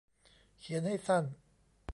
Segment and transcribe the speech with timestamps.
[0.59, 1.23] เขียนให้สั้น